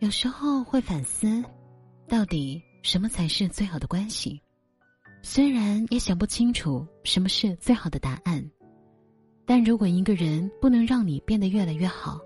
[0.00, 1.42] 有时候会反思，
[2.06, 4.40] 到底什么才是最好的关系？
[5.22, 8.48] 虽然也想不清楚什么是最好的答案，
[9.44, 12.20] 但如果一个人不能让你变得越来越好，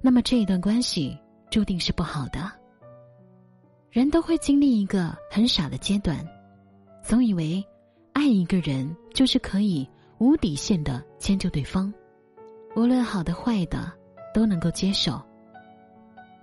[0.00, 1.18] 那么这一段关系
[1.50, 2.48] 注定是不好的。
[3.90, 6.24] 人都会经历一个很傻的阶段，
[7.04, 7.62] 总以为
[8.12, 9.86] 爱一个人就是可以
[10.18, 11.92] 无底线的迁就对方，
[12.76, 13.92] 无论好的坏的
[14.32, 15.20] 都能够接受。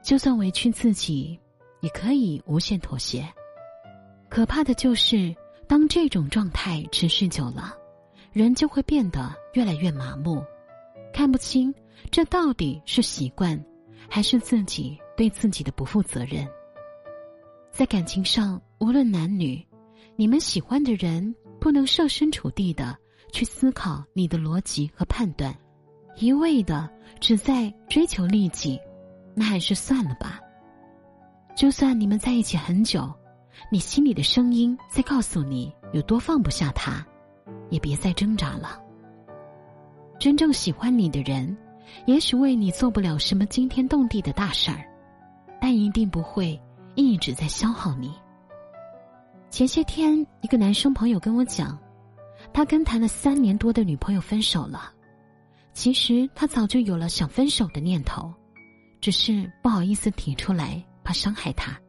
[0.03, 1.39] 就算委屈自己，
[1.81, 3.27] 也可以无限妥协。
[4.29, 5.35] 可怕的就是，
[5.67, 7.75] 当这种状态持续久了，
[8.31, 10.43] 人就会变得越来越麻木，
[11.13, 11.73] 看不清
[12.11, 13.63] 这到底是习惯，
[14.07, 16.47] 还是自己对自己的不负责任。
[17.71, 19.65] 在感情上，无论男女，
[20.15, 22.97] 你们喜欢的人不能设身处地的
[23.31, 25.55] 去思考你的逻辑和判断，
[26.17, 26.89] 一味的
[27.19, 28.79] 只在追求利己。
[29.39, 30.37] 那还是算了吧。
[31.55, 33.09] 就算你们在一起很久，
[33.71, 37.05] 你心里的声音在告诉你有多放不下他，
[37.69, 38.77] 也别再挣扎了。
[40.19, 41.55] 真正喜欢你的人，
[42.05, 44.85] 也许为你做不了什么惊天动地的大事儿，
[45.61, 46.61] 但一定不会
[46.95, 48.11] 一直在消耗你。
[49.49, 51.79] 前些天，一个男生朋友跟我讲，
[52.51, 54.91] 他跟谈了三年多的女朋友分手了。
[55.71, 58.33] 其实他早就有了想分手的念头。
[59.01, 61.79] 只是不好意思提出来，怕伤害他。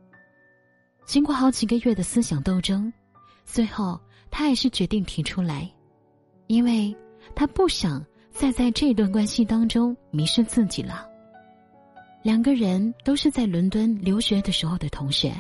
[1.04, 2.92] 经过好几个月的思想斗争，
[3.44, 5.70] 最后他还是决定提出来，
[6.46, 6.96] 因为
[7.34, 11.06] 他不想再在这段关系当中迷失自己了。
[12.22, 15.34] 两个人都是在伦敦留学的时候的同学，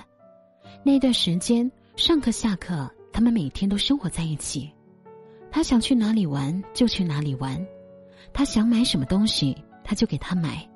[0.82, 4.70] 那段时间上课下课，他们每天都生活在一起。
[5.52, 7.64] 他想去哪里玩就去哪里玩，
[8.32, 10.66] 他想买什么东西他就给他买。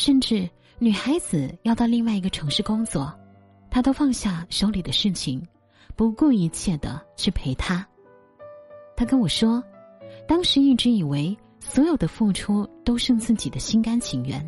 [0.00, 0.48] 甚至
[0.78, 3.12] 女孩子要到另外一个城市工作，
[3.70, 5.46] 他都放下手里的事情，
[5.94, 7.86] 不顾一切的去陪她。
[8.96, 9.62] 他跟我说，
[10.26, 14.42] 当时一直以为所有的付出都是自己的心甘情愿，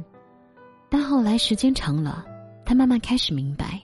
[0.89, 2.25] 但后来时间长了，
[2.65, 3.79] 他慢慢开始明白，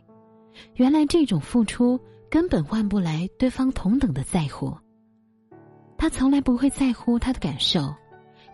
[0.76, 2.00] 原来这种付出
[2.30, 4.74] 根本换不来对方同等的在乎。
[5.98, 7.94] 他从来不会在乎他的感受，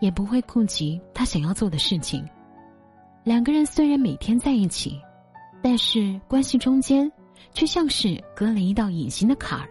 [0.01, 2.21] 也不会顾及他想要做的事情。
[3.25, 5.01] 两个人虽然每天在一起，
[5.59, 7.11] 但是关系中间
[7.55, 9.67] 却像是隔了一道隐形的坎儿。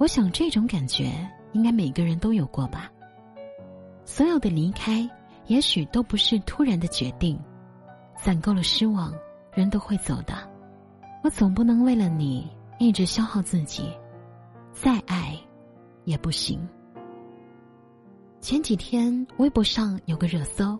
[0.00, 1.12] 我想这种感觉
[1.52, 2.90] 应该每个人都有过吧。
[4.04, 5.08] 所有的离开，
[5.46, 7.38] 也许都不是突然的决定，
[8.20, 9.14] 攒够了失望，
[9.54, 10.34] 人都会走的。
[11.22, 12.50] 我总不能为了你
[12.80, 13.88] 一直消耗自己，
[14.72, 15.38] 再爱
[16.02, 16.58] 也不行。
[18.40, 20.76] 前几天微博上有个热搜，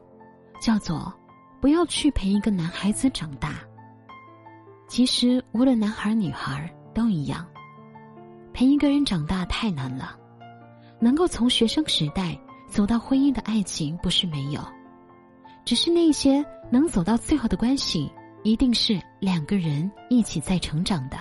[0.61, 1.15] 叫做。
[1.61, 3.55] 不要去陪一个男孩子长大。
[4.89, 7.47] 其实，无论男孩女孩都一样，
[8.53, 10.17] 陪一个人长大太难了。
[10.99, 14.61] 能够从学生时代走到婚姻的爱情不是没有，
[15.65, 18.11] 只是那些能走到最后的关系，
[18.45, 21.19] 一定是两个人一起在成长的。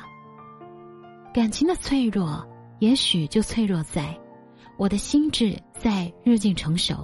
[1.34, 2.47] 感情的脆弱，
[2.79, 4.17] 也许就脆弱在
[4.78, 6.96] 我的心智在日渐成熟，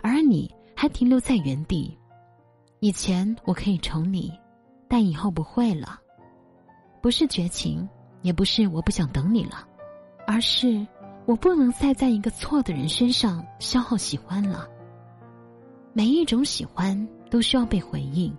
[0.00, 1.97] 而你还停留在原地。
[2.80, 4.32] 以前我可以宠你，
[4.86, 6.00] 但以后不会了。
[7.00, 7.88] 不是绝情，
[8.22, 9.66] 也不是我不想等你了，
[10.26, 10.86] 而是
[11.26, 14.68] 我不能再在一个错的人身上消耗喜欢了。
[15.92, 18.32] 每一种喜欢都需要被回应，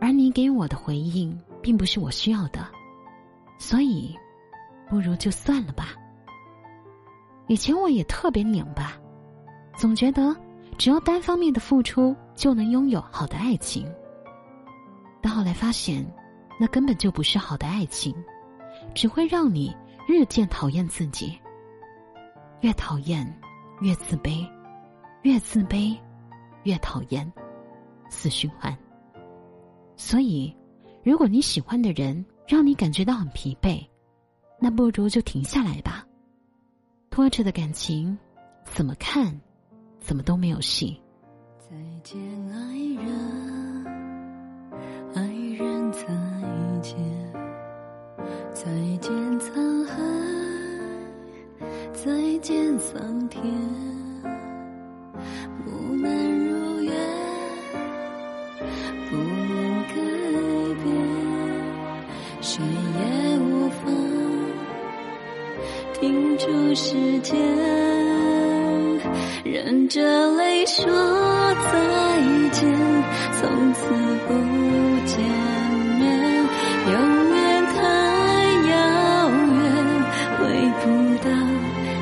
[0.00, 2.64] 而你给我的回应并不是我需要的，
[3.58, 4.16] 所以，
[4.88, 5.88] 不如就算了吧。
[7.48, 8.96] 以前我也特别拧巴，
[9.76, 10.36] 总觉得。
[10.80, 13.86] 只要单方面的付出就能拥有好的爱情，
[15.20, 16.02] 但后来发现，
[16.58, 18.14] 那根本就不是好的爱情，
[18.94, 19.76] 只会让你
[20.08, 21.38] 日渐讨厌自己。
[22.62, 23.30] 越讨厌，
[23.82, 24.48] 越自卑，
[25.20, 25.94] 越自卑，
[26.62, 27.30] 越讨厌，
[28.08, 28.74] 死循环。
[29.96, 30.56] 所以，
[31.02, 33.86] 如果你喜欢的人让你感觉到很疲惫，
[34.58, 36.06] 那不如就停下来吧。
[37.10, 38.16] 拖着的感情，
[38.64, 39.38] 怎么看？
[40.00, 41.00] 怎么都没有戏。
[41.58, 42.20] 再见，
[42.50, 42.56] 爱
[43.04, 43.14] 人，
[45.14, 45.22] 爱
[45.56, 45.98] 人再
[46.82, 46.96] 见，
[48.52, 48.64] 再
[49.00, 49.94] 见沧海，
[51.92, 53.44] 再见桑田，
[55.64, 56.92] 不能如愿，
[59.08, 59.94] 不能改
[60.82, 60.88] 变，
[62.40, 63.86] 谁也无法
[66.00, 67.79] 停住时间。
[69.62, 70.00] 忍着
[70.36, 71.70] 泪说再
[72.50, 72.66] 见，
[73.38, 73.84] 从此
[74.26, 74.32] 不
[75.04, 75.20] 见
[75.98, 76.08] 面，
[76.90, 76.94] 永
[77.34, 77.76] 远太
[78.70, 78.72] 遥
[79.28, 79.60] 远，
[80.38, 80.40] 回
[80.80, 80.84] 不
[81.22, 81.28] 到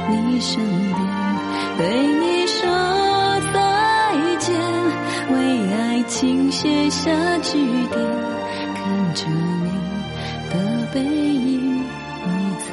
[0.08, 0.96] 你身边，
[1.78, 2.62] 对你说
[3.52, 3.56] 再
[4.38, 4.54] 见，
[5.32, 5.36] 为
[5.74, 5.76] 爱
[6.06, 7.58] 情写下句
[7.88, 7.98] 点，
[8.76, 9.26] 看着
[9.64, 9.68] 你
[10.48, 10.54] 的
[10.94, 12.28] 背影已
[12.60, 12.70] 走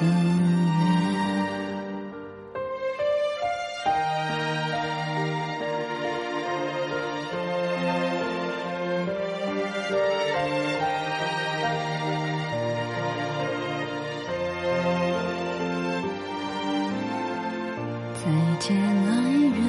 [18.25, 19.11] 再见，爱
[19.53, 19.61] 人，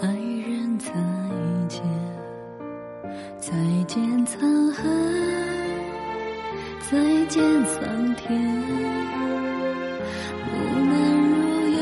[0.00, 0.88] 爱人，再
[1.68, 1.82] 见，
[3.38, 3.52] 再
[3.86, 4.82] 见，沧海，
[6.80, 8.40] 再见，桑田，
[10.46, 10.94] 不能
[11.28, 11.36] 如
[11.68, 11.78] 愿，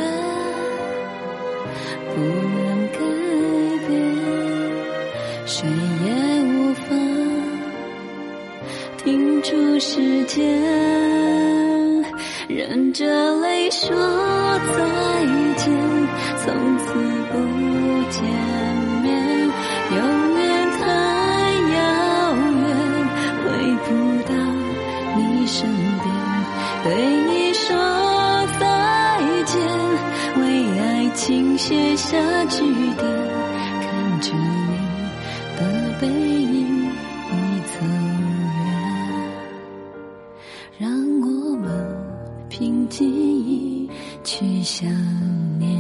[2.11, 2.99] 不能改
[3.87, 3.95] 变，
[5.47, 5.55] 谁
[6.05, 6.07] 也
[6.43, 6.83] 无法
[8.97, 10.43] 停住时间。
[12.47, 13.07] 忍着
[13.41, 14.85] 泪说再
[15.57, 15.73] 见，
[16.45, 16.85] 从此
[17.33, 17.35] 不
[18.11, 18.23] 见
[19.03, 19.09] 面，
[19.91, 19.99] 永
[20.39, 20.45] 远
[20.79, 20.83] 太
[21.75, 21.77] 遥
[22.61, 22.63] 远，
[23.41, 23.45] 回
[23.85, 23.89] 不
[24.29, 24.33] 到
[25.17, 25.67] 你身
[26.03, 26.07] 边，
[26.85, 26.87] 对
[27.31, 27.65] 你说
[28.61, 28.63] 再
[29.47, 29.55] 见，
[30.43, 30.43] 为
[30.79, 30.83] 爱
[31.15, 32.19] 情写下
[32.51, 32.63] 句
[32.99, 33.03] 点，
[33.81, 34.75] 看着你
[35.57, 35.61] 的
[35.99, 36.93] 背影
[37.31, 37.35] 你
[37.67, 37.75] 走
[42.57, 43.91] 凭记忆
[44.23, 44.89] 去想
[45.59, 45.74] 念。